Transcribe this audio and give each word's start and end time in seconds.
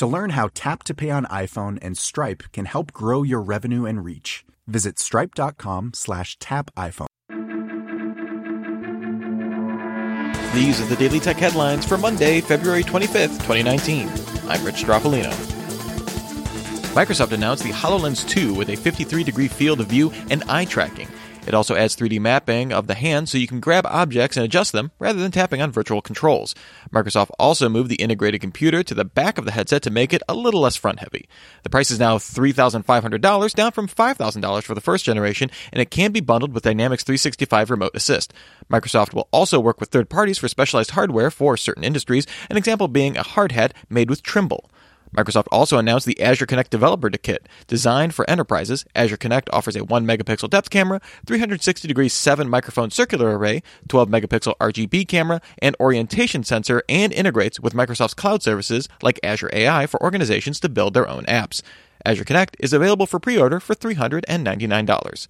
To 0.00 0.06
learn 0.06 0.30
how 0.30 0.48
Tap 0.54 0.82
to 0.84 0.94
Pay 0.94 1.10
on 1.10 1.26
iPhone 1.26 1.78
and 1.82 1.94
Stripe 1.94 2.44
can 2.54 2.64
help 2.64 2.90
grow 2.90 3.22
your 3.22 3.42
revenue 3.42 3.84
and 3.84 4.02
reach, 4.02 4.46
visit 4.66 4.98
stripe.com 4.98 5.92
slash 5.92 6.38
tap 6.38 6.70
iPhone. 6.74 7.06
These 10.54 10.80
are 10.80 10.86
the 10.86 10.96
Daily 10.96 11.20
Tech 11.20 11.36
headlines 11.36 11.84
for 11.84 11.98
Monday, 11.98 12.40
February 12.40 12.82
25th, 12.82 13.44
2019. 13.44 14.08
I'm 14.48 14.64
Rich 14.64 14.76
Stroffolino. 14.76 15.32
Microsoft 16.94 17.32
announced 17.32 17.64
the 17.64 17.68
HoloLens 17.68 18.26
2 18.26 18.54
with 18.54 18.70
a 18.70 18.76
53 18.76 19.22
degree 19.22 19.48
field 19.48 19.82
of 19.82 19.88
view 19.88 20.10
and 20.30 20.42
eye 20.44 20.64
tracking. 20.64 21.08
It 21.46 21.54
also 21.54 21.74
adds 21.74 21.96
3D 21.96 22.20
mapping 22.20 22.72
of 22.72 22.86
the 22.86 22.94
hand 22.94 23.28
so 23.28 23.38
you 23.38 23.46
can 23.46 23.60
grab 23.60 23.86
objects 23.86 24.36
and 24.36 24.44
adjust 24.44 24.72
them 24.72 24.90
rather 24.98 25.18
than 25.18 25.30
tapping 25.30 25.62
on 25.62 25.72
virtual 25.72 26.02
controls. 26.02 26.54
Microsoft 26.92 27.30
also 27.38 27.68
moved 27.68 27.90
the 27.90 27.96
integrated 27.96 28.40
computer 28.40 28.82
to 28.82 28.94
the 28.94 29.04
back 29.04 29.38
of 29.38 29.44
the 29.44 29.52
headset 29.52 29.82
to 29.82 29.90
make 29.90 30.12
it 30.12 30.22
a 30.28 30.34
little 30.34 30.60
less 30.60 30.76
front 30.76 31.00
heavy. 31.00 31.28
The 31.62 31.70
price 31.70 31.90
is 31.90 31.98
now 31.98 32.18
$3,500, 32.18 33.54
down 33.54 33.72
from 33.72 33.88
$5,000 33.88 34.62
for 34.62 34.74
the 34.74 34.80
first 34.80 35.04
generation, 35.04 35.50
and 35.72 35.80
it 35.80 35.90
can 35.90 36.12
be 36.12 36.20
bundled 36.20 36.52
with 36.52 36.64
Dynamics 36.64 37.04
365 37.04 37.70
Remote 37.70 37.92
Assist. 37.94 38.32
Microsoft 38.70 39.14
will 39.14 39.28
also 39.32 39.58
work 39.58 39.80
with 39.80 39.90
third 39.90 40.08
parties 40.08 40.38
for 40.38 40.48
specialized 40.48 40.92
hardware 40.92 41.30
for 41.30 41.56
certain 41.56 41.84
industries, 41.84 42.26
an 42.48 42.56
example 42.56 42.88
being 42.88 43.16
a 43.16 43.22
hard 43.22 43.52
hat 43.52 43.74
made 43.88 44.10
with 44.10 44.22
Trimble. 44.22 44.70
Microsoft 45.16 45.46
also 45.50 45.78
announced 45.78 46.06
the 46.06 46.20
Azure 46.20 46.46
Kinect 46.46 46.70
Developer 46.70 47.10
Kit. 47.10 47.48
Designed 47.66 48.14
for 48.14 48.28
enterprises, 48.30 48.84
Azure 48.94 49.16
Kinect 49.16 49.48
offers 49.52 49.76
a 49.76 49.84
1 49.84 50.06
megapixel 50.06 50.50
depth 50.50 50.70
camera, 50.70 51.00
360 51.26 51.88
degree 51.88 52.08
7 52.08 52.48
microphone 52.48 52.90
circular 52.90 53.36
array, 53.36 53.62
12 53.88 54.08
megapixel 54.08 54.54
RGB 54.58 55.08
camera, 55.08 55.40
and 55.58 55.76
orientation 55.80 56.44
sensor, 56.44 56.82
and 56.88 57.12
integrates 57.12 57.58
with 57.58 57.74
Microsoft's 57.74 58.14
cloud 58.14 58.42
services 58.42 58.88
like 59.02 59.18
Azure 59.22 59.50
AI 59.52 59.86
for 59.86 60.02
organizations 60.02 60.60
to 60.60 60.68
build 60.68 60.94
their 60.94 61.08
own 61.08 61.24
apps. 61.24 61.62
Azure 62.04 62.24
Kinect 62.24 62.54
is 62.60 62.72
available 62.72 63.06
for 63.06 63.18
pre 63.18 63.36
order 63.36 63.60
for 63.60 63.74
$399. 63.74 65.28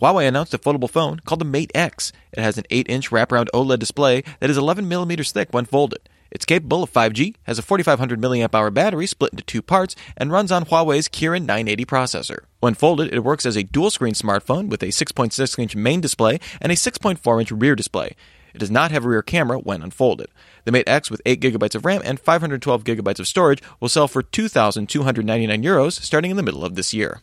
Huawei 0.00 0.28
announced 0.28 0.52
a 0.52 0.58
foldable 0.58 0.90
phone 0.90 1.20
called 1.20 1.40
the 1.40 1.46
Mate 1.46 1.70
X. 1.74 2.12
It 2.32 2.40
has 2.40 2.58
an 2.58 2.64
8 2.70 2.88
inch 2.88 3.10
wraparound 3.10 3.48
OLED 3.54 3.78
display 3.78 4.24
that 4.40 4.50
is 4.50 4.58
11 4.58 4.88
millimeters 4.88 5.32
thick 5.32 5.48
when 5.52 5.64
folded. 5.64 6.08
It's 6.30 6.44
capable 6.44 6.82
of 6.82 6.92
5G, 6.92 7.34
has 7.44 7.58
a 7.58 7.62
4500 7.62 8.20
mAh 8.20 8.70
battery 8.70 9.06
split 9.06 9.32
into 9.32 9.44
two 9.44 9.62
parts, 9.62 9.96
and 10.16 10.32
runs 10.32 10.52
on 10.52 10.64
Huawei's 10.64 11.08
Kirin 11.08 11.42
980 11.42 11.84
processor. 11.84 12.38
When 12.60 12.74
folded, 12.74 13.12
it 13.12 13.24
works 13.24 13.46
as 13.46 13.56
a 13.56 13.62
dual 13.62 13.90
screen 13.90 14.14
smartphone 14.14 14.68
with 14.68 14.82
a 14.82 14.86
6.6 14.86 15.58
inch 15.58 15.76
main 15.76 16.00
display 16.00 16.40
and 16.60 16.72
a 16.72 16.76
6.4 16.76 17.40
inch 17.40 17.52
rear 17.52 17.74
display. 17.74 18.16
It 18.54 18.58
does 18.58 18.70
not 18.70 18.90
have 18.90 19.04
a 19.04 19.08
rear 19.08 19.22
camera 19.22 19.58
when 19.58 19.82
unfolded. 19.82 20.28
The 20.64 20.72
Mate 20.72 20.88
X 20.88 21.10
with 21.10 21.20
8 21.26 21.40
GB 21.42 21.74
of 21.74 21.84
RAM 21.84 22.00
and 22.04 22.18
512 22.18 22.84
GB 22.84 23.18
of 23.18 23.26
storage 23.26 23.62
will 23.80 23.90
sell 23.90 24.08
for 24.08 24.22
2,299 24.22 25.62
euros 25.62 26.00
starting 26.00 26.30
in 26.30 26.38
the 26.38 26.42
middle 26.42 26.64
of 26.64 26.74
this 26.74 26.94
year. 26.94 27.20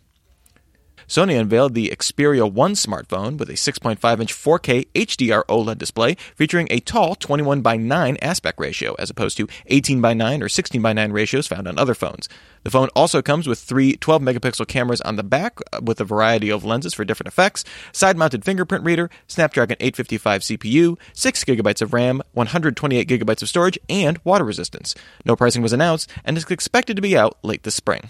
Sony 1.07 1.39
unveiled 1.39 1.73
the 1.73 1.89
Xperia 1.89 2.51
1 2.51 2.73
smartphone 2.73 3.37
with 3.37 3.49
a 3.49 3.53
6.5 3.53 4.19
inch 4.21 4.33
4K 4.33 4.87
HDR 4.93 5.43
OLED 5.45 5.77
display 5.77 6.15
featuring 6.35 6.67
a 6.69 6.79
tall 6.79 7.15
21 7.15 7.61
by 7.61 7.77
9 7.77 8.17
aspect 8.21 8.59
ratio 8.59 8.93
as 8.95 9.09
opposed 9.09 9.37
to 9.37 9.47
18 9.67 10.01
by 10.01 10.13
9 10.13 10.41
or 10.41 10.49
16 10.49 10.81
by 10.81 10.93
9 10.93 11.11
ratios 11.11 11.47
found 11.47 11.67
on 11.67 11.77
other 11.77 11.93
phones. 11.93 12.29
The 12.63 12.71
phone 12.71 12.89
also 12.95 13.21
comes 13.21 13.47
with 13.47 13.59
three 13.59 13.95
12 13.97 14.21
megapixel 14.21 14.67
cameras 14.67 15.01
on 15.01 15.17
the 15.17 15.23
back 15.23 15.59
with 15.81 15.99
a 15.99 16.05
variety 16.05 16.49
of 16.49 16.63
lenses 16.63 16.93
for 16.93 17.03
different 17.03 17.27
effects, 17.27 17.65
side 17.91 18.17
mounted 18.17 18.45
fingerprint 18.45 18.85
reader, 18.85 19.09
Snapdragon 19.27 19.77
855 19.79 20.41
CPU, 20.41 20.97
6 21.13 21.43
gigabytes 21.43 21.81
of 21.81 21.93
RAM, 21.93 22.21
128 22.31 23.07
gigabytes 23.07 23.41
of 23.41 23.49
storage, 23.49 23.77
and 23.89 24.19
water 24.23 24.45
resistance. 24.45 24.95
No 25.25 25.35
pricing 25.35 25.61
was 25.61 25.73
announced 25.73 26.09
and 26.23 26.37
is 26.37 26.49
expected 26.49 26.95
to 26.95 27.01
be 27.01 27.17
out 27.17 27.37
late 27.43 27.63
this 27.63 27.75
spring. 27.75 28.09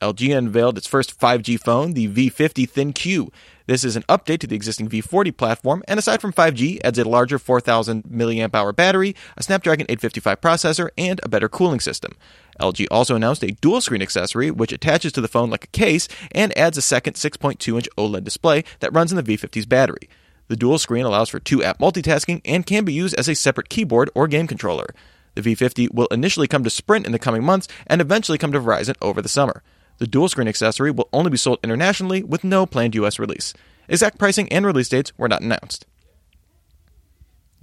LG 0.00 0.36
unveiled 0.36 0.78
its 0.78 0.86
first 0.86 1.18
5G 1.18 1.58
phone, 1.58 1.94
the 1.94 2.08
V50 2.08 2.70
ThinQ. 2.70 3.32
This 3.66 3.84
is 3.84 3.96
an 3.96 4.04
update 4.04 4.38
to 4.40 4.46
the 4.46 4.54
existing 4.54 4.88
V40 4.88 5.36
platform, 5.36 5.82
and 5.88 5.98
aside 5.98 6.20
from 6.20 6.32
5G, 6.32 6.80
adds 6.84 6.98
a 6.98 7.08
larger 7.08 7.38
4000 7.38 8.04
mAh 8.08 8.72
battery, 8.72 9.16
a 9.36 9.42
Snapdragon 9.42 9.86
855 9.88 10.40
processor, 10.40 10.88
and 10.96 11.20
a 11.22 11.28
better 11.28 11.48
cooling 11.48 11.80
system. 11.80 12.14
LG 12.60 12.86
also 12.90 13.16
announced 13.16 13.42
a 13.42 13.52
dual 13.52 13.80
screen 13.80 14.02
accessory 14.02 14.50
which 14.50 14.72
attaches 14.72 15.12
to 15.12 15.20
the 15.20 15.28
phone 15.28 15.50
like 15.50 15.64
a 15.64 15.68
case 15.68 16.08
and 16.32 16.56
adds 16.56 16.78
a 16.78 16.82
second 16.82 17.14
6.2 17.14 17.74
inch 17.74 17.88
OLED 17.98 18.24
display 18.24 18.64
that 18.80 18.92
runs 18.92 19.12
in 19.12 19.16
the 19.16 19.22
V50's 19.22 19.66
battery. 19.66 20.08
The 20.46 20.56
dual 20.56 20.78
screen 20.78 21.04
allows 21.04 21.28
for 21.28 21.40
two 21.40 21.62
app 21.62 21.78
multitasking 21.78 22.40
and 22.44 22.64
can 22.64 22.84
be 22.84 22.92
used 22.92 23.14
as 23.16 23.28
a 23.28 23.34
separate 23.34 23.68
keyboard 23.68 24.10
or 24.14 24.28
game 24.28 24.46
controller. 24.46 24.94
The 25.34 25.42
V50 25.42 25.92
will 25.92 26.06
initially 26.06 26.48
come 26.48 26.64
to 26.64 26.70
Sprint 26.70 27.06
in 27.06 27.12
the 27.12 27.18
coming 27.18 27.44
months 27.44 27.68
and 27.86 28.00
eventually 28.00 28.38
come 28.38 28.52
to 28.52 28.60
Verizon 28.60 28.96
over 29.02 29.20
the 29.20 29.28
summer. 29.28 29.62
The 29.98 30.06
dual 30.06 30.28
screen 30.28 30.48
accessory 30.48 30.90
will 30.90 31.08
only 31.12 31.30
be 31.30 31.36
sold 31.36 31.58
internationally 31.62 32.22
with 32.22 32.44
no 32.44 32.66
planned 32.66 32.94
US 32.94 33.18
release. 33.18 33.52
Exact 33.88 34.18
pricing 34.18 34.50
and 34.52 34.64
release 34.64 34.88
dates 34.88 35.12
were 35.18 35.28
not 35.28 35.42
announced. 35.42 35.86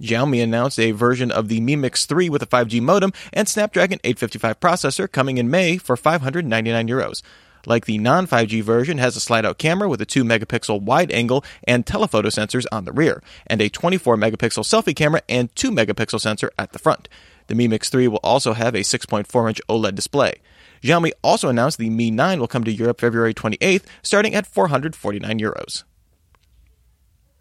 Xiaomi 0.00 0.42
announced 0.42 0.78
a 0.78 0.90
version 0.90 1.30
of 1.30 1.48
the 1.48 1.60
Mi 1.60 1.74
Mix 1.74 2.04
3 2.04 2.28
with 2.28 2.42
a 2.42 2.46
5G 2.46 2.82
modem 2.82 3.12
and 3.32 3.48
Snapdragon 3.48 3.98
855 4.04 4.60
processor 4.60 5.10
coming 5.10 5.38
in 5.38 5.50
May 5.50 5.78
for 5.78 5.96
599 5.96 6.88
euros. 6.88 7.22
Like 7.64 7.86
the 7.86 7.98
non 7.98 8.26
5G 8.26 8.62
version, 8.62 8.98
has 8.98 9.16
a 9.16 9.20
slide 9.20 9.46
out 9.46 9.58
camera 9.58 9.88
with 9.88 10.00
a 10.00 10.06
2 10.06 10.22
megapixel 10.22 10.82
wide 10.82 11.10
angle 11.10 11.44
and 11.64 11.86
telephoto 11.86 12.28
sensors 12.28 12.66
on 12.70 12.84
the 12.84 12.92
rear, 12.92 13.22
and 13.46 13.60
a 13.60 13.68
24 13.68 14.16
megapixel 14.16 14.64
selfie 14.64 14.94
camera 14.94 15.22
and 15.28 15.54
2 15.56 15.70
megapixel 15.72 16.20
sensor 16.20 16.52
at 16.58 16.72
the 16.72 16.78
front. 16.78 17.08
The 17.48 17.54
Mi 17.54 17.66
Mix 17.66 17.88
3 17.88 18.06
will 18.08 18.20
also 18.22 18.52
have 18.52 18.74
a 18.74 18.80
6.4 18.80 19.48
inch 19.48 19.60
OLED 19.68 19.94
display. 19.94 20.34
Xiaomi 20.86 21.10
also 21.22 21.48
announced 21.48 21.78
the 21.78 21.90
Mi 21.90 22.12
9 22.12 22.38
will 22.38 22.46
come 22.46 22.62
to 22.62 22.72
Europe 22.72 23.00
February 23.00 23.34
28th, 23.34 23.84
starting 24.02 24.34
at 24.34 24.46
449 24.46 25.40
euros. 25.40 25.82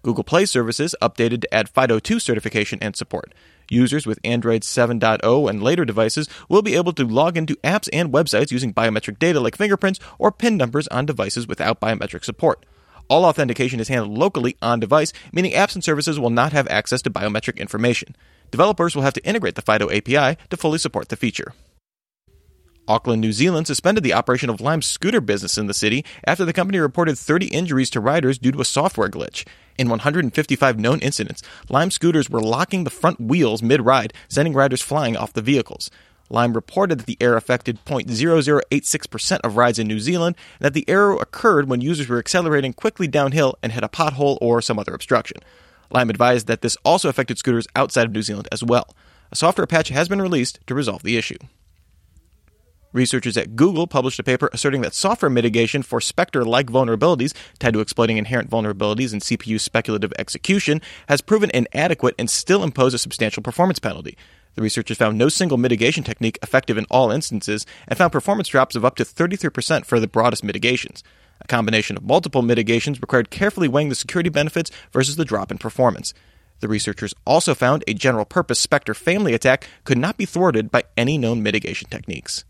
Google 0.02 0.24
Play 0.24 0.46
services 0.46 0.96
updated 1.02 1.42
to 1.42 1.54
add 1.54 1.72
FIDO2 1.72 2.22
certification 2.22 2.80
and 2.82 2.96
support. 2.96 3.34
Users 3.70 4.06
with 4.06 4.20
Android 4.24 4.62
7.0 4.62 5.50
and 5.50 5.64
later 5.64 5.86
devices 5.86 6.28
will 6.50 6.62
be 6.62 6.76
able 6.76 6.94
to 6.94 7.06
log 7.06 7.38
into 7.38 7.56
apps 7.58 7.90
and 7.94 8.12
websites 8.12 8.52
using 8.52 8.74
biometric 8.74 9.18
data 9.18 9.40
like 9.40 9.56
fingerprints 9.56 10.00
or 10.20 10.32
PIN 10.32 10.58
numbers 10.58 10.88
on 10.90 11.06
devices 11.06 11.48
without 11.48 11.80
biometric 11.80 12.24
support. 12.24 12.66
All 13.10 13.26
authentication 13.26 13.80
is 13.80 13.88
handled 13.88 14.18
locally 14.18 14.58
on 14.62 14.80
device, 14.80 15.14
meaning 15.32 15.52
apps 15.54 15.76
and 15.76 15.84
services 15.84 16.20
will 16.20 16.32
not 16.32 16.54
have 16.54 16.68
access 16.68 17.02
to 17.04 17.12
biometric 17.12 17.58
information. 17.58 18.16
Developers 18.50 18.96
will 18.96 19.04
have 19.04 19.14
to 19.14 19.26
integrate 19.26 19.56
the 19.56 19.62
FIDO 19.62 19.90
API 19.92 20.40
to 20.50 20.58
fully 20.58 20.80
support 20.80 21.10
the 21.10 21.16
feature. 21.16 21.54
Auckland, 22.88 23.22
New 23.22 23.32
Zealand 23.32 23.68
suspended 23.68 24.04
the 24.04 24.14
operation 24.14 24.50
of 24.50 24.62
Lime's 24.62 24.86
scooter 24.86 25.22
business 25.22 25.58
in 25.58 25.68
the 25.68 25.74
city 25.74 26.06
after 26.26 26.46
the 26.46 26.54
company 26.54 26.78
reported 26.78 27.18
30 27.18 27.48
injuries 27.48 27.90
to 27.92 28.00
riders 28.00 28.38
due 28.38 28.52
to 28.52 28.62
a 28.62 28.66
software 28.66 29.10
glitch. 29.10 29.46
In 29.78 29.90
155 29.90 30.80
known 30.80 31.00
incidents, 31.00 31.42
Lime 31.70 31.92
scooters 31.92 32.30
were 32.30 32.42
locking 32.42 32.84
the 32.84 32.90
front 32.90 33.20
wheels 33.20 33.64
mid 33.64 33.86
ride, 33.86 34.14
sending 34.28 34.54
riders 34.54 34.82
flying 34.82 35.18
off 35.18 35.34
the 35.34 35.42
vehicles. 35.42 35.90
Lime 36.30 36.54
reported 36.54 37.00
that 37.00 37.06
the 37.06 37.18
error 37.20 37.38
affected 37.38 37.84
0.0086% 37.86 39.40
of 39.44 39.58
rides 39.58 39.78
in 39.78 39.88
New 39.88 40.00
Zealand, 40.00 40.36
and 40.60 40.66
that 40.66 40.74
the 40.74 40.88
error 40.88 41.14
occurred 41.14 41.68
when 41.70 41.82
users 41.82 42.08
were 42.08 42.20
accelerating 42.20 42.74
quickly 42.74 43.08
downhill 43.08 43.58
and 43.62 43.72
hit 43.72 43.84
a 43.84 43.90
pothole 43.90 44.38
or 44.42 44.62
some 44.62 44.80
other 44.80 44.94
obstruction. 44.94 45.38
Lime 45.92 46.10
advised 46.10 46.48
that 46.48 46.62
this 46.62 46.78
also 46.84 47.10
affected 47.10 47.38
scooters 47.38 47.68
outside 47.76 48.06
of 48.08 48.12
New 48.12 48.24
Zealand 48.24 48.48
as 48.52 48.64
well. 48.64 48.96
A 49.32 49.36
software 49.36 49.68
patch 49.68 49.90
has 49.90 50.08
been 50.08 50.22
released 50.22 50.60
to 50.68 50.76
resolve 50.76 51.04
the 51.04 51.18
issue. 51.18 51.38
Researchers 52.96 53.36
at 53.36 53.58
Google 53.58 53.88
published 53.88 54.20
a 54.20 54.24
paper 54.24 54.50
asserting 54.54 54.80
that 54.80 54.94
software 54.94 55.30
mitigation 55.30 55.84
for 55.84 56.00
Spectre 56.00 56.46
like 56.46 56.68
vulnerabilities 56.68 57.34
tied 57.60 57.74
to 57.74 57.82
exploiting 57.82 58.16
inherent 58.16 58.50
vulnerabilities 58.50 59.12
in 59.12 59.20
CPU 59.20 59.60
speculative 59.60 60.14
execution 60.18 60.82
has 61.10 61.20
proven 61.20 61.52
inadequate 61.54 62.16
and 62.18 62.30
still 62.30 62.64
impose 62.64 62.94
a 62.94 62.98
substantial 62.98 63.44
performance 63.44 63.80
penalty. 63.80 64.18
The 64.54 64.62
researchers 64.62 64.98
found 64.98 65.18
no 65.18 65.28
single 65.28 65.58
mitigation 65.58 66.06
technique 66.06 66.40
effective 66.42 66.78
in 66.78 66.86
all 66.90 67.12
instances 67.12 67.66
and 67.86 67.98
found 67.98 68.14
performance 68.14 68.48
drops 68.48 68.78
of 68.78 68.86
up 68.86 68.96
to 68.96 69.04
33% 69.04 69.86
for 69.86 70.00
the 70.00 70.08
broadest 70.08 70.46
mitigations. 70.46 71.04
A 71.42 71.48
combination 71.48 71.98
of 71.98 72.04
multiple 72.06 72.44
mitigations 72.44 73.02
required 73.02 73.30
carefully 73.30 73.68
weighing 73.68 73.90
the 73.90 73.96
security 73.96 74.30
benefits 74.30 74.72
versus 74.94 75.18
the 75.18 75.26
drop 75.26 75.52
in 75.52 75.58
performance. 75.58 76.14
The 76.62 76.70
researchers 76.70 77.14
also 77.26 77.56
found 77.56 77.84
a 77.90 77.94
general 77.94 78.24
purpose 78.24 78.62
Spectre 78.62 78.94
family 78.94 79.34
attack 79.34 79.68
could 79.84 79.98
not 79.98 80.16
be 80.16 80.24
thwarted 80.24 80.72
by 80.72 80.84
any 80.96 81.18
known 81.18 81.44
mitigation 81.44 81.90
techniques. 81.90 82.46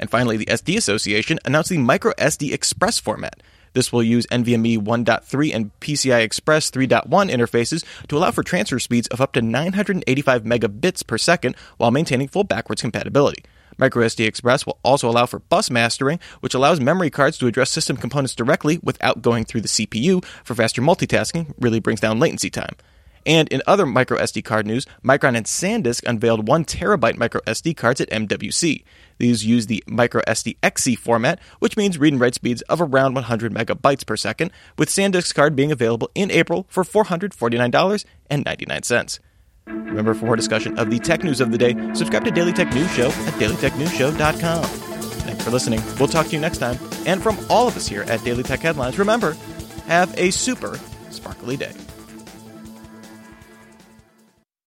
And 0.00 0.10
finally, 0.10 0.38
the 0.38 0.46
SD 0.46 0.78
Association 0.78 1.38
announced 1.44 1.70
the 1.70 1.76
microSD 1.76 2.52
Express 2.52 2.98
format. 2.98 3.40
This 3.74 3.92
will 3.92 4.02
use 4.02 4.26
NVMe 4.28 4.78
1.3 4.78 5.54
and 5.54 5.70
PCI 5.80 6.22
Express 6.22 6.70
3.1 6.70 7.30
interfaces 7.30 7.84
to 8.08 8.16
allow 8.16 8.32
for 8.32 8.42
transfer 8.42 8.80
speeds 8.80 9.06
of 9.08 9.20
up 9.20 9.34
to 9.34 9.42
985 9.42 10.42
megabits 10.42 11.06
per 11.06 11.18
second 11.18 11.54
while 11.76 11.92
maintaining 11.92 12.26
full 12.26 12.44
backwards 12.44 12.82
compatibility. 12.82 13.44
MicroSD 13.78 14.26
Express 14.26 14.66
will 14.66 14.78
also 14.82 15.08
allow 15.08 15.26
for 15.26 15.38
bus 15.38 15.70
mastering, 15.70 16.18
which 16.40 16.54
allows 16.54 16.80
memory 16.80 17.10
cards 17.10 17.38
to 17.38 17.46
address 17.46 17.70
system 17.70 17.96
components 17.96 18.34
directly 18.34 18.80
without 18.82 19.22
going 19.22 19.44
through 19.44 19.60
the 19.60 19.68
CPU 19.68 20.24
for 20.44 20.54
faster 20.54 20.82
multitasking, 20.82 21.54
really 21.58 21.80
brings 21.80 22.00
down 22.00 22.18
latency 22.18 22.50
time. 22.50 22.74
And 23.26 23.48
in 23.48 23.60
other 23.66 23.84
microSD 23.84 24.44
card 24.44 24.66
news, 24.66 24.86
Micron 25.04 25.36
and 25.36 25.44
SanDisk 25.46 26.04
unveiled 26.06 26.48
1 26.48 26.64
terabyte 26.64 27.16
microSD 27.16 27.76
cards 27.76 28.00
at 28.00 28.08
MWC. 28.10 28.82
These 29.18 29.44
use 29.44 29.66
the 29.66 29.84
microSD 29.86 30.56
XC 30.62 30.96
format, 30.96 31.38
which 31.58 31.76
means 31.76 31.98
read 31.98 32.14
and 32.14 32.20
write 32.20 32.34
speeds 32.34 32.62
of 32.62 32.80
around 32.80 33.12
100 33.14 33.52
megabytes 33.52 34.06
per 34.06 34.16
second, 34.16 34.50
with 34.78 34.88
SanDisk's 34.88 35.34
card 35.34 35.54
being 35.54 35.70
available 35.70 36.10
in 36.14 36.30
April 36.30 36.64
for 36.68 36.82
$449.99. 36.84 39.18
Remember, 39.66 40.14
for 40.14 40.24
more 40.26 40.36
discussion 40.36 40.78
of 40.78 40.90
the 40.90 40.98
tech 40.98 41.22
news 41.22 41.40
of 41.40 41.52
the 41.52 41.58
day, 41.58 41.74
subscribe 41.94 42.24
to 42.24 42.30
Daily 42.30 42.52
Tech 42.52 42.72
News 42.74 42.90
Show 42.92 43.08
at 43.08 43.34
dailytechnewsshow.com. 43.34 44.64
Thanks 44.64 45.44
for 45.44 45.50
listening. 45.50 45.82
We'll 45.98 46.08
talk 46.08 46.26
to 46.26 46.32
you 46.32 46.40
next 46.40 46.58
time. 46.58 46.78
And 47.06 47.22
from 47.22 47.38
all 47.48 47.68
of 47.68 47.76
us 47.76 47.86
here 47.86 48.02
at 48.02 48.22
Daily 48.24 48.42
Tech 48.42 48.60
Headlines, 48.60 48.98
remember, 48.98 49.36
have 49.86 50.12
a 50.18 50.30
super 50.30 50.78
sparkly 51.10 51.56
day. 51.56 51.72